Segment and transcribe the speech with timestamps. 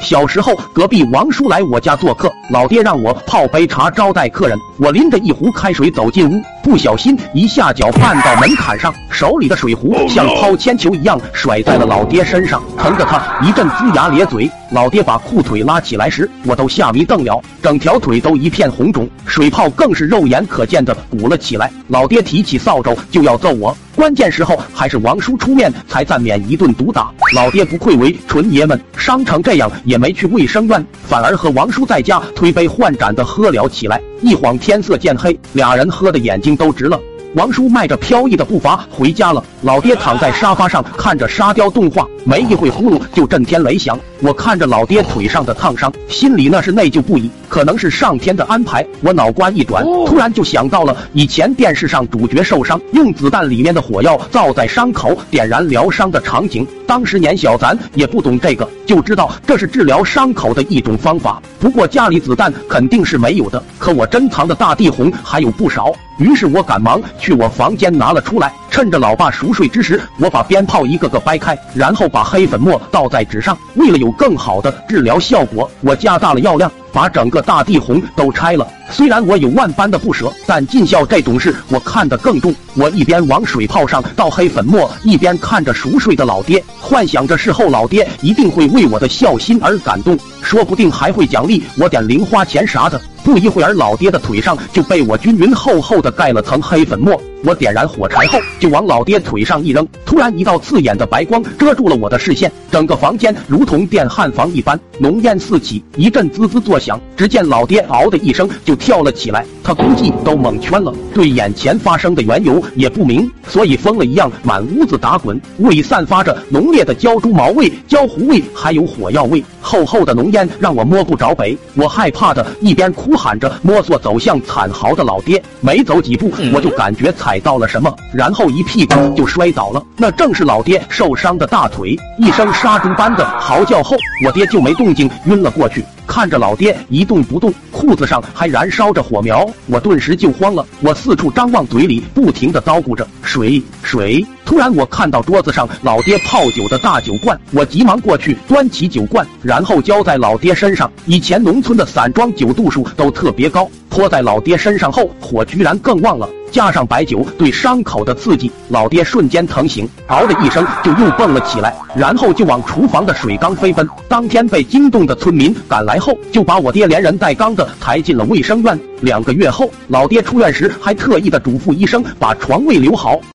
[0.00, 4.58] 小时候，隔壁王叔来我家做客，老爹让我泡杯茶招待客人。
[4.78, 14.50] 我拎着一壶开水走进屋，不小心一下脚绊到门槛上，手里的水壶像抛铅球一样甩在了老爹身上，疼得他一阵龇牙咧嘴。
[14.70, 21.70] 老爹把裤腿拉起来时，我都吓迷瞪了，整条腿都一片红肿，水泡更是肉眼可见的鼓了起来。
[21.88, 23.76] 老爹提起扫帚就要揍我。
[24.02, 27.12] 关键时候还是王叔出面才暂免一顿毒打。
[27.36, 34.02] 老爹不愧为纯爷们，伤成这样也没去卫生院，反而和王叔在家推杯换盏的喝了起来。
[34.20, 36.98] 一晃天色渐黑，俩人喝的眼睛都直了。
[37.34, 43.98] 王叔迈着飘逸的步伐回家了，老爹躺在沙发上看着沙雕动画，没一会呼噜就震天雷响。
[44.20, 48.86] 我看着老爹腿上的烫伤，心里那是内疚不已，可能是上天的安排。
[49.00, 56.66] 我脑瓜一转，突然就想到了以前电视上主角受伤，用子弹里面的火药造在伤口，点燃疗伤的场景。
[56.86, 61.42] 当时年小，咱也不懂这个，就知道这是治疗伤口的一种方法。
[61.58, 65.90] 不过家里子弹肯定是没有的，可我珍藏的大地红还有不少。
[66.18, 73.56] 于是我赶忙去我房间拿了出来，趁着老爸熟睡之时，我把鞭炮一个个掰开，然后把黑粉末倒在纸上。
[73.76, 78.66] 为了有更好的治疗效果，我加大了药量，把整个大地红都拆了。
[78.90, 82.54] 虽然我有万般的不舍，但尽孝这种事我看得更重。
[82.74, 93.00] 我一边往水泡上倒黑粉末，一边看着熟睡的老爹，幻想着事后老爹一定会为我的孝心而感动，说不定还会奖励我点零花钱啥的。
[93.24, 97.20] 不一会儿，老爹的腿上就被我均匀厚厚的盖了层黑粉末。
[97.44, 107.00] 我点燃火柴后，就往老爹腿上一扔，突然一道刺眼的白光遮住了我的视线，整个房间如同电焊房一般，浓烟四起，一阵滋滋作响。
[107.16, 121.56] 只见老爹嗷的一声就跳了起来，他估计都蒙圈了，对眼前发生的缘由也不明，所以疯了一样满屋子打滚，屋里散发着浓烈的焦猪毛味、焦糊味，还有火药味，厚厚的浓烟让我摸不着北。
[121.74, 127.40] 我害怕的一边哭喊着，摸索走向惨嚎的老爹，没走几步，我就感觉踩。
[127.40, 129.82] 到了什么，然后一屁股就摔倒了。
[129.96, 131.98] 那正是老爹受伤的大腿。
[132.18, 133.96] 一声杀猪般的嚎叫后，
[134.26, 135.82] 我爹就没动静，晕了过去。
[136.12, 140.62] 看着老爹一动不动，裤子上还燃烧着火苗，我顿时就慌了。
[140.82, 144.22] 我四处张望，嘴里不停的叨咕着水水。
[144.44, 150.92] 突然，我看到桌子上老爹泡酒的大酒罐，我急忙过去端起酒罐，然后浇在老爹身上。
[151.06, 156.26] 以前农村的散装酒度数都特别高，泼在老爹身上后，火居然更旺了。
[156.50, 163.86] 加上白酒对伤口的刺激，老爹瞬间疼醒，嗷的一声就又蹦了起来，然后就往厨房的水缸飞奔。
[164.08, 168.78] 当天被惊动的村民赶来后，就把我爹连人带缸的抬进了卫生院。
[169.02, 173.20] 两个月后，老爹出院时还特意的嘱咐医生把床位留好。